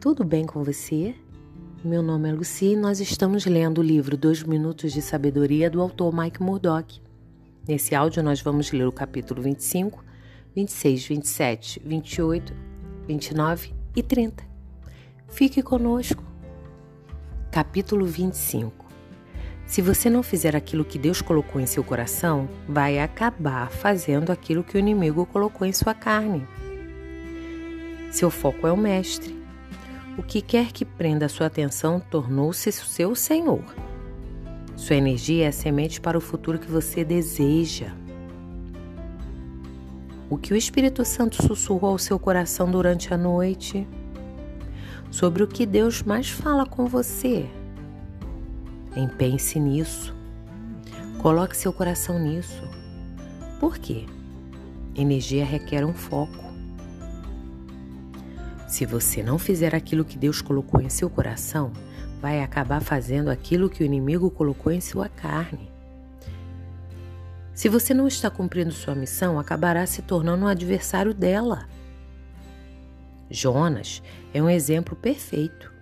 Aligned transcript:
tudo 0.00 0.22
bem 0.22 0.44
com 0.44 0.62
você? 0.62 1.12
Meu 1.84 2.02
nome 2.04 2.28
é 2.28 2.32
Lucy 2.32 2.66
e 2.66 2.76
nós 2.76 3.00
estamos 3.00 3.44
lendo 3.46 3.78
o 3.78 3.82
livro 3.82 4.16
Dois 4.16 4.44
Minutos 4.44 4.92
de 4.92 5.02
Sabedoria 5.02 5.68
do 5.68 5.82
autor 5.82 6.14
Mike 6.14 6.40
Murdock. 6.40 7.00
Nesse 7.66 7.96
áudio 7.96 8.22
nós 8.22 8.40
vamos 8.40 8.70
ler 8.70 8.86
o 8.86 8.92
capítulo 8.92 9.42
25, 9.42 10.04
26, 10.54 11.04
27, 11.04 11.82
28, 11.84 12.54
29 13.08 13.74
e 13.96 14.02
30. 14.02 14.44
Fique 15.26 15.62
conosco. 15.62 16.22
Capítulo 17.50 18.06
25 18.06 18.86
Se 19.66 19.82
você 19.82 20.08
não 20.08 20.22
fizer 20.22 20.54
aquilo 20.54 20.84
que 20.84 20.98
Deus 20.98 21.20
colocou 21.20 21.60
em 21.60 21.66
seu 21.66 21.82
coração, 21.82 22.48
vai 22.68 23.00
acabar 23.00 23.68
fazendo 23.68 24.30
aquilo 24.30 24.62
que 24.62 24.76
o 24.76 24.78
inimigo 24.78 25.26
colocou 25.26 25.66
em 25.66 25.72
sua 25.72 25.92
carne. 25.92 26.46
Seu 28.12 28.30
foco 28.30 28.64
é 28.64 28.70
o 28.70 28.76
Mestre. 28.76 29.37
O 30.18 30.22
que 30.22 30.42
quer 30.42 30.72
que 30.72 30.84
prenda 30.84 31.28
sua 31.28 31.46
atenção 31.46 32.00
tornou-se 32.00 32.72
seu 32.72 33.14
Senhor. 33.14 33.62
Sua 34.74 34.96
energia 34.96 35.44
é 35.44 35.48
a 35.48 35.52
semente 35.52 36.00
para 36.00 36.18
o 36.18 36.20
futuro 36.20 36.58
que 36.58 36.68
você 36.68 37.04
deseja. 37.04 37.92
O 40.28 40.36
que 40.36 40.52
o 40.52 40.56
Espírito 40.56 41.04
Santo 41.04 41.40
sussurrou 41.40 41.92
ao 41.92 41.98
seu 41.98 42.18
coração 42.18 42.68
durante 42.68 43.14
a 43.14 43.16
noite? 43.16 43.86
Sobre 45.08 45.44
o 45.44 45.46
que 45.46 45.64
Deus 45.64 46.02
mais 46.02 46.28
fala 46.28 46.66
com 46.66 46.86
você? 46.86 47.48
Empenhe-se 48.96 49.60
nisso. 49.60 50.12
Coloque 51.22 51.56
seu 51.56 51.72
coração 51.72 52.18
nisso. 52.18 52.64
Por 53.60 53.78
quê? 53.78 54.04
Energia 54.96 55.44
requer 55.44 55.84
um 55.84 55.94
foco. 55.94 56.47
Se 58.68 58.84
você 58.84 59.22
não 59.22 59.38
fizer 59.38 59.74
aquilo 59.74 60.04
que 60.04 60.18
Deus 60.18 60.42
colocou 60.42 60.78
em 60.78 60.90
seu 60.90 61.08
coração, 61.08 61.72
vai 62.20 62.42
acabar 62.42 62.82
fazendo 62.82 63.30
aquilo 63.30 63.70
que 63.70 63.82
o 63.82 63.86
inimigo 63.86 64.30
colocou 64.30 64.70
em 64.70 64.80
sua 64.80 65.08
carne. 65.08 65.72
Se 67.54 67.66
você 67.66 67.94
não 67.94 68.06
está 68.06 68.30
cumprindo 68.30 68.70
sua 68.70 68.94
missão, 68.94 69.38
acabará 69.38 69.86
se 69.86 70.02
tornando 70.02 70.44
um 70.44 70.48
adversário 70.48 71.14
dela. 71.14 71.66
Jonas 73.30 74.02
é 74.34 74.42
um 74.42 74.50
exemplo 74.50 74.94
perfeito. 74.94 75.72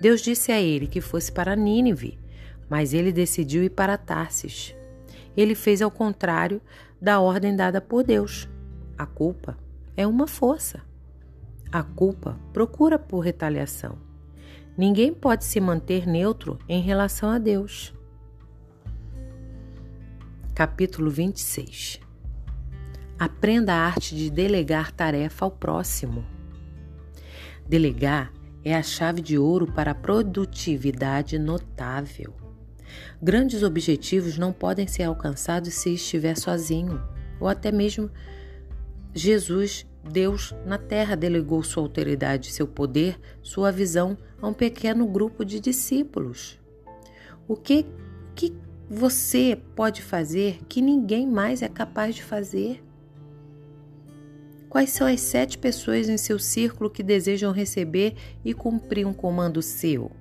Deus 0.00 0.22
disse 0.22 0.50
a 0.50 0.58
ele 0.58 0.86
que 0.86 1.02
fosse 1.02 1.30
para 1.30 1.54
Nínive, 1.54 2.18
mas 2.70 2.94
ele 2.94 3.12
decidiu 3.12 3.62
ir 3.62 3.70
para 3.70 3.98
Tarsis. 3.98 4.74
Ele 5.36 5.54
fez 5.54 5.82
ao 5.82 5.90
contrário 5.90 6.60
da 7.00 7.20
ordem 7.20 7.54
dada 7.54 7.82
por 7.82 8.02
Deus. 8.02 8.48
A 8.96 9.04
culpa 9.04 9.58
é 9.94 10.06
uma 10.06 10.26
força. 10.26 10.89
A 11.72 11.84
culpa 11.84 12.36
procura 12.52 12.98
por 12.98 13.20
retaliação. 13.20 13.96
Ninguém 14.76 15.14
pode 15.14 15.44
se 15.44 15.60
manter 15.60 16.04
neutro 16.04 16.58
em 16.68 16.82
relação 16.82 17.28
a 17.28 17.38
Deus. 17.38 17.94
Capítulo 20.52 21.08
26 21.08 22.00
Aprenda 23.16 23.72
a 23.72 23.86
arte 23.86 24.16
de 24.16 24.30
delegar 24.30 24.90
tarefa 24.90 25.44
ao 25.44 25.50
próximo. 25.52 26.26
Delegar 27.68 28.32
é 28.64 28.74
a 28.74 28.82
chave 28.82 29.20
de 29.20 29.38
ouro 29.38 29.70
para 29.70 29.92
a 29.92 29.94
produtividade 29.94 31.38
notável. 31.38 32.34
Grandes 33.22 33.62
objetivos 33.62 34.36
não 34.36 34.52
podem 34.52 34.88
ser 34.88 35.04
alcançados 35.04 35.74
se 35.74 35.94
estiver 35.94 36.36
sozinho, 36.36 37.00
ou 37.38 37.46
até 37.46 37.70
mesmo 37.70 38.10
Jesus 39.14 39.86
Deus 40.02 40.54
na 40.64 40.78
terra 40.78 41.14
delegou 41.14 41.62
sua 41.62 41.82
autoridade, 41.82 42.52
seu 42.52 42.66
poder, 42.66 43.18
sua 43.42 43.70
visão 43.70 44.16
a 44.40 44.48
um 44.48 44.52
pequeno 44.52 45.06
grupo 45.06 45.44
de 45.44 45.60
discípulos. 45.60 46.58
O 47.46 47.54
que, 47.56 47.86
que 48.34 48.54
você 48.88 49.60
pode 49.76 50.02
fazer 50.02 50.60
que 50.68 50.80
ninguém 50.80 51.26
mais 51.26 51.62
é 51.62 51.68
capaz 51.68 52.14
de 52.14 52.22
fazer? 52.22 52.82
Quais 54.68 54.90
são 54.90 55.06
as 55.06 55.20
sete 55.20 55.58
pessoas 55.58 56.08
em 56.08 56.16
seu 56.16 56.38
círculo 56.38 56.88
que 56.88 57.02
desejam 57.02 57.52
receber 57.52 58.14
e 58.44 58.54
cumprir 58.54 59.06
um 59.06 59.12
comando 59.12 59.60
seu? 59.60 60.12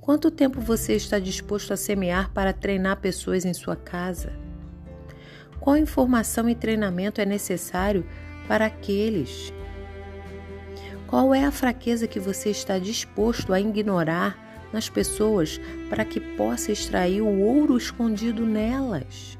Quanto 0.00 0.30
tempo 0.30 0.60
você 0.60 0.94
está 0.94 1.18
disposto 1.18 1.72
a 1.72 1.76
semear 1.76 2.32
para 2.32 2.52
treinar 2.52 3.00
pessoas 3.00 3.44
em 3.44 3.52
sua 3.52 3.76
casa? 3.76 4.32
Qual 5.60 5.76
informação 5.76 6.48
e 6.48 6.54
treinamento 6.54 7.20
é 7.20 7.26
necessário 7.26 8.04
para 8.50 8.66
aqueles. 8.66 9.52
Qual 11.06 11.32
é 11.32 11.44
a 11.44 11.52
fraqueza 11.52 12.08
que 12.08 12.18
você 12.18 12.50
está 12.50 12.80
disposto 12.80 13.52
a 13.52 13.60
ignorar 13.60 14.66
nas 14.72 14.88
pessoas 14.88 15.60
para 15.88 16.04
que 16.04 16.18
possa 16.18 16.72
extrair 16.72 17.20
o 17.20 17.40
ouro 17.42 17.76
escondido 17.76 18.44
nelas? 18.44 19.38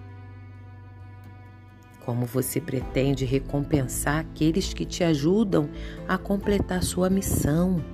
Como 2.04 2.24
você 2.24 2.60
pretende 2.60 3.24
recompensar 3.24 4.20
aqueles 4.20 4.72
que 4.72 4.84
te 4.84 5.02
ajudam 5.02 5.68
a 6.06 6.16
completar 6.16 6.84
sua 6.84 7.10
missão? 7.10 7.84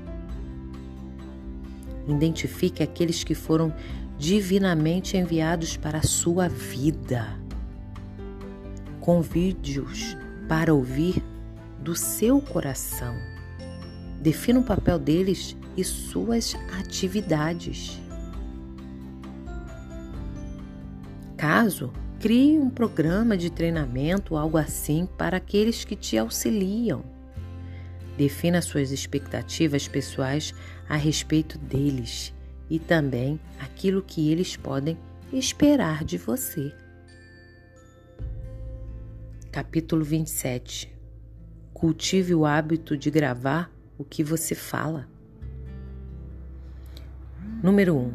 Identifique 2.06 2.82
aqueles 2.82 3.25
que 3.25 3.34
foram 3.34 3.75
divinamente 4.19 5.16
enviados 5.16 5.78
para 5.78 6.00
a 6.00 6.03
sua 6.03 6.47
vida. 6.47 7.45
Convide-os 9.06 10.17
para 10.49 10.75
ouvir 10.75 11.22
do 11.78 11.94
seu 11.94 12.41
coração. 12.41 13.15
Defina 14.21 14.59
o 14.59 14.65
papel 14.65 14.99
deles 14.99 15.56
e 15.77 15.84
suas 15.84 16.56
atividades. 16.77 18.03
Caso 21.37 21.93
crie 22.19 22.59
um 22.59 22.69
programa 22.69 23.37
de 23.37 23.49
treinamento, 23.49 24.37
algo 24.37 24.59
assim, 24.59 25.09
para 25.17 25.37
aqueles 25.37 25.84
que 25.84 25.94
te 25.94 26.19
auxiliam. 26.19 27.05
Defina 28.19 28.61
suas 28.61 28.91
expectativas 28.91 29.87
pessoais 29.87 30.53
a 30.88 30.97
respeito 30.97 31.56
deles 31.59 32.34
e 32.69 32.81
também 32.81 33.38
aquilo 33.61 34.03
que 34.03 34.33
eles 34.33 34.56
podem 34.56 34.99
esperar 35.33 36.03
de 36.03 36.19
você. 36.19 36.75
Capítulo 39.56 40.05
27 40.05 40.94
Cultive 41.72 42.34
o 42.34 42.44
hábito 42.44 42.94
de 42.94 43.11
gravar 43.11 43.72
o 43.97 44.05
que 44.05 44.22
você 44.22 44.55
fala. 44.55 45.09
Número 47.62 47.97
1. 47.97 47.99
Um, 47.99 48.15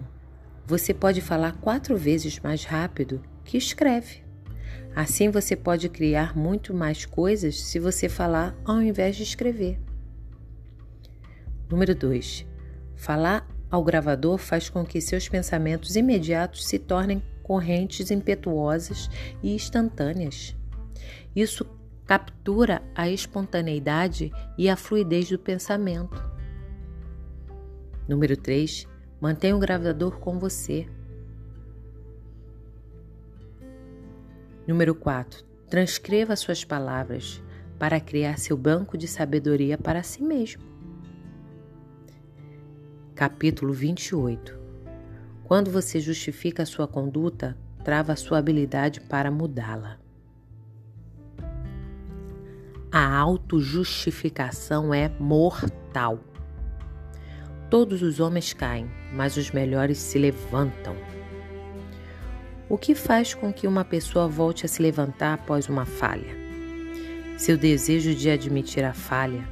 você 0.68 0.94
pode 0.94 1.19
falar 1.19 1.53
quatro 1.53 1.97
vezes 1.97 2.40
mais 2.40 2.63
rápido 2.63 3.24
que 3.44 3.57
escreve. 3.57 4.24
Assim 4.96 5.31
você 5.31 5.56
pode 5.56 5.90
criar 5.90 6.38
muito 6.38 6.75
mais 6.75 7.07
coisas 7.07 7.59
se 7.59 7.79
você 7.79 8.08
falar 8.08 8.56
ao 8.63 8.79
invés 8.79 9.16
de 9.16 9.23
escrever. 9.23 9.79
Número 11.68 11.96
2. 11.96 12.46
Falar 12.96 13.50
ao 13.68 13.84
gravador 13.84 14.38
faz 14.38 14.69
com 14.69 14.85
que 14.85 15.02
seus 15.02 15.28
pensamentos 15.28 15.96
imediatos 15.96 16.68
se 16.68 16.78
tornem 16.78 17.19
correntes 17.41 18.12
impetuosas 18.12 19.09
e 19.41 19.56
instantâneas. 19.56 20.56
Isso 21.35 21.66
captura 22.06 22.81
a 22.94 23.09
espontaneidade 23.09 24.31
e 24.57 24.69
a 24.69 24.75
fluidez 24.75 25.29
do 25.29 25.39
pensamento. 25.39 26.22
Número 28.07 28.35
3. 28.35 28.88
Mantenha 29.22 29.56
o 29.56 29.59
gravador 29.59 30.19
com 30.19 30.38
você. 30.38 30.88
Número 34.67 34.93
4. 34.93 35.46
Transcreva 35.70 36.35
suas 36.35 36.66
palavras 36.66 37.41
para 37.79 37.99
criar 37.99 38.37
seu 38.37 38.58
banco 38.58 38.97
de 38.97 39.08
sabedoria 39.08 39.78
para 39.78 40.03
si 40.03 40.22
mesmo. 40.22 40.64
Capítulo 43.16 43.72
28. 43.72 44.59
Quando 45.46 45.72
você 45.72 45.99
justifica 45.99 46.66
sua 46.66 46.87
conduta, 46.87 47.58
trava 47.84 48.14
a 48.14 48.16
sua 48.17 48.40
habilidade 48.40 48.99
para 48.99 49.31
mudá-la. 49.31 50.00
A 52.93 53.17
autojustificação 53.17 54.93
é 54.93 55.09
mortal. 55.17 56.20
Todos 57.70 58.02
os 58.02 58.20
homens 58.20 58.52
caem, 58.52 58.91
mas 59.14 59.38
os 59.38 59.49
melhores 59.49 59.97
se 59.97 60.20
levantam. 60.20 60.93
O 62.67 62.78
que 62.78 62.93
faz 62.93 63.34
com 63.34 63.53
que 63.53 63.66
uma 63.66 63.85
pessoa 63.85 64.28
volte 64.28 64.66
a 64.66 64.67
se 64.67 64.82
levantar 64.82 65.35
após 65.35 65.70
uma 65.70 65.85
falha? 65.85 66.35
Seu 67.38 67.58
desejo 67.58 68.14
de 68.14 68.29
admitir 68.29 68.84
a 68.84 68.94
falha. 68.94 69.47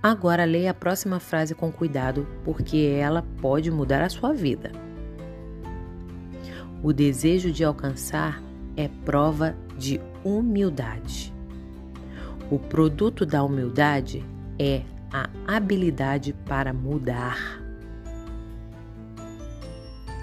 Agora 0.00 0.44
leia 0.44 0.70
a 0.70 0.74
próxima 0.74 1.18
frase 1.18 1.56
com 1.56 1.72
cuidado, 1.72 2.24
porque 2.44 2.96
ela 3.00 3.26
pode 3.40 3.68
mudar 3.68 4.00
a 4.00 4.08
sua 4.08 4.32
vida. 4.32 4.70
O 6.84 6.92
desejo 6.92 7.50
de 7.50 7.64
alcançar 7.64 8.40
é 8.76 8.86
prova 9.04 9.56
de 9.76 10.00
humildade. 10.22 11.29
O 12.50 12.58
produto 12.58 13.24
da 13.24 13.44
humildade 13.44 14.26
é 14.58 14.82
a 15.12 15.30
habilidade 15.46 16.32
para 16.32 16.72
mudar. 16.72 17.62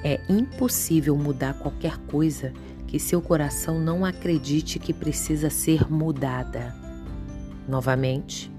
É 0.03 0.19
impossível 0.27 1.15
mudar 1.15 1.53
qualquer 1.53 1.97
coisa 1.99 2.51
que 2.85 2.99
seu 2.99 3.21
coração 3.21 3.79
não 3.79 4.03
acredite 4.03 4.77
que 4.77 4.91
precisa 4.91 5.49
ser 5.49 5.89
mudada. 5.89 6.75
Novamente, 7.65 8.51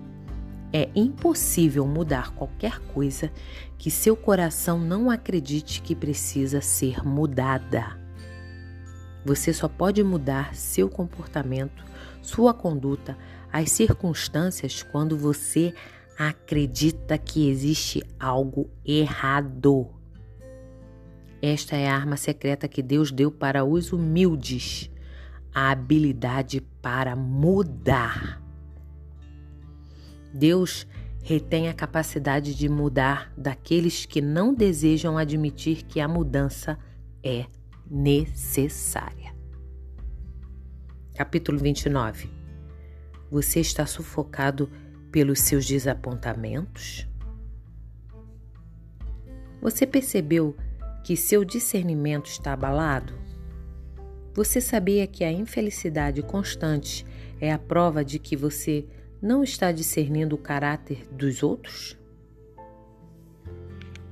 é 0.73 0.89
impossível 0.95 1.87
mudar 1.87 2.33
qualquer 2.33 2.79
coisa 2.95 3.31
que 3.77 3.91
seu 3.91 4.17
coração 4.17 4.79
não 4.79 5.11
acredite 5.11 5.83
que 5.83 5.95
precisa 5.95 6.63
ser 6.63 7.07
mudada. 7.07 7.99
Você 9.27 9.53
só 9.53 9.69
pode 9.69 10.03
mudar 10.03 10.55
seu 10.55 10.89
comportamento, 10.89 11.85
sua 12.23 12.55
conduta, 12.55 13.17
as 13.53 13.71
circunstâncias 13.71 14.83
quando 14.83 15.17
você 15.17 15.75
acredita 16.19 17.17
que 17.17 17.49
existe 17.49 18.03
algo 18.19 18.71
errado. 18.85 19.89
Esta 21.41 21.77
é 21.77 21.89
a 21.89 21.95
arma 21.95 22.17
secreta 22.17 22.67
que 22.67 22.83
Deus 22.83 23.13
deu 23.13 23.31
para 23.31 23.65
os 23.65 23.93
humildes 23.93 24.91
a 25.55 25.71
habilidade 25.71 26.61
para 26.83 27.15
mudar. 27.15 28.43
Deus 30.35 30.87
retém 31.23 31.69
a 31.69 31.75
capacidade 31.75 32.55
de 32.55 32.69
mudar 32.69 33.33
daqueles 33.37 34.05
que 34.05 34.21
não 34.21 34.53
desejam 34.53 35.17
admitir 35.17 35.85
que 35.85 36.01
a 36.01 36.09
mudança 36.09 36.79
é 37.23 37.47
necessária. 37.89 39.35
Capítulo 41.15 41.59
29 41.59 42.38
Você 43.31 43.61
está 43.61 43.85
sufocado 43.85 44.71
pelos 45.13 45.41
seus 45.41 45.67
desapontamentos? 45.67 47.07
Você 49.61 49.87
percebeu 49.87 50.57
que 51.05 51.17
seu 51.17 51.45
discernimento 51.45 52.27
está 52.27 52.53
abalado? 52.53 53.15
Você 54.35 54.61
sabia 54.61 55.07
que 55.07 55.25
a 55.25 55.33
infelicidade 55.33 56.23
constante 56.23 57.05
é 57.41 57.53
a 57.53 57.59
prova 57.59 58.05
de 58.05 58.19
que 58.19 58.37
você 58.37 58.87
não 59.21 59.43
está 59.43 59.73
discernindo 59.73 60.37
o 60.37 60.39
caráter 60.39 61.07
dos 61.11 61.43
outros? 61.43 61.99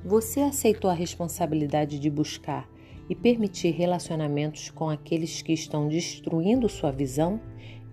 Você 0.05 0.41
aceitou 0.41 0.91
a 0.91 0.95
responsabilidade 0.95 1.99
de 1.99 2.11
buscar 2.11 2.69
e 3.09 3.15
permitir 3.15 3.71
relacionamentos 3.71 4.71
com 4.71 4.91
aqueles 4.91 5.43
que 5.43 5.53
estão 5.53 5.89
destruindo 5.89 6.69
sua 6.69 6.91
visão, 6.91 7.41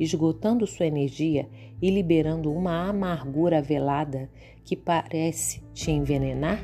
esgotando 0.04 0.68
sua 0.68 0.86
energia 0.86 1.48
e 1.82 1.90
liberando 1.90 2.52
uma 2.52 2.88
amargura 2.90 3.62
velada 3.62 4.30
que 4.64 4.76
parece 4.76 5.62
te 5.74 5.92
envenenar? 5.92 6.64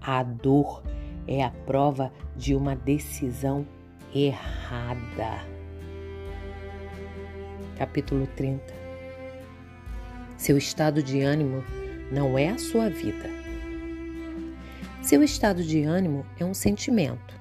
A 0.00 0.22
dor 0.22 0.82
é 1.26 1.42
a 1.42 1.50
prova 1.50 2.12
de 2.36 2.54
uma 2.54 2.74
decisão 2.74 3.66
errada. 4.14 5.44
Capítulo 7.76 8.26
30 8.36 8.62
Seu 10.36 10.56
estado 10.58 11.02
de 11.02 11.22
ânimo 11.22 11.64
não 12.12 12.38
é 12.38 12.50
a 12.50 12.58
sua 12.58 12.88
vida. 12.88 13.30
Seu 15.02 15.22
estado 15.22 15.62
de 15.62 15.82
ânimo 15.82 16.24
é 16.38 16.44
um 16.44 16.54
sentimento, 16.54 17.38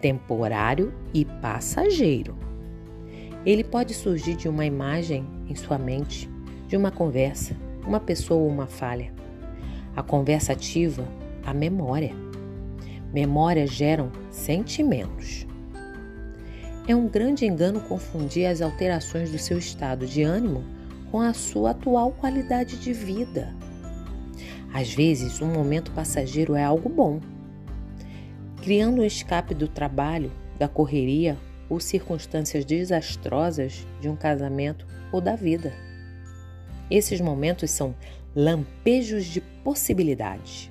temporário 0.00 0.92
e 1.14 1.24
passageiro. 1.24 2.36
Ele 3.46 3.62
pode 3.62 3.94
surgir 3.94 4.34
de 4.34 4.48
uma 4.48 4.66
imagem 4.66 5.24
em 5.48 5.54
sua 5.54 5.78
mente, 5.78 6.28
de 6.66 6.76
uma 6.76 6.90
conversa, 6.90 7.56
uma 7.86 8.00
pessoa 8.00 8.40
ou 8.40 8.48
uma 8.48 8.66
falha. 8.66 9.12
A 9.94 10.02
conversa 10.02 10.52
ativa 10.52 11.06
a 11.44 11.54
memória. 11.54 12.12
Memórias 13.14 13.70
geram 13.70 14.10
sentimentos. 14.32 15.46
É 16.88 16.96
um 16.96 17.06
grande 17.06 17.46
engano 17.46 17.80
confundir 17.82 18.46
as 18.46 18.60
alterações 18.60 19.30
do 19.30 19.38
seu 19.38 19.58
estado 19.58 20.06
de 20.06 20.24
ânimo 20.24 20.64
com 21.12 21.20
a 21.20 21.32
sua 21.32 21.70
atual 21.70 22.10
qualidade 22.10 22.76
de 22.76 22.92
vida. 22.92 23.54
Às 24.74 24.92
vezes, 24.92 25.40
um 25.40 25.46
momento 25.46 25.92
passageiro 25.92 26.56
é 26.56 26.64
algo 26.64 26.88
bom, 26.88 27.20
criando 28.60 29.02
um 29.02 29.04
escape 29.04 29.54
do 29.54 29.68
trabalho, 29.68 30.32
da 30.58 30.66
correria 30.66 31.38
ou 31.68 31.80
circunstâncias 31.80 32.64
desastrosas 32.64 33.86
de 34.00 34.08
um 34.08 34.16
casamento 34.16 34.86
ou 35.12 35.20
da 35.20 35.34
vida. 35.34 35.72
Esses 36.90 37.20
momentos 37.20 37.70
são 37.70 37.94
lampejos 38.34 39.24
de 39.24 39.40
possibilidades. 39.40 40.70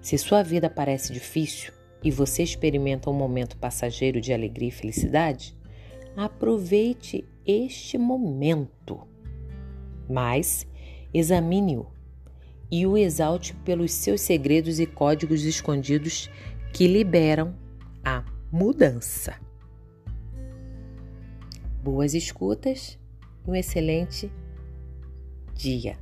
Se 0.00 0.16
sua 0.16 0.42
vida 0.42 0.70
parece 0.70 1.12
difícil 1.12 1.72
e 2.02 2.10
você 2.10 2.42
experimenta 2.42 3.10
um 3.10 3.14
momento 3.14 3.56
passageiro 3.56 4.20
de 4.20 4.32
alegria 4.32 4.68
e 4.68 4.72
felicidade, 4.72 5.56
aproveite 6.16 7.24
este 7.44 7.98
momento. 7.98 9.06
Mas 10.08 10.66
examine-o 11.12 11.86
e 12.70 12.86
o 12.86 12.96
exalte 12.96 13.54
pelos 13.64 13.92
seus 13.92 14.20
segredos 14.20 14.80
e 14.80 14.86
códigos 14.86 15.44
escondidos 15.44 16.30
que 16.72 16.86
liberam 16.86 17.54
a 18.04 18.24
mudança. 18.50 19.45
Boas 21.86 22.14
escutas 22.14 22.98
e 23.46 23.50
um 23.52 23.54
excelente 23.54 24.28
dia. 25.54 25.96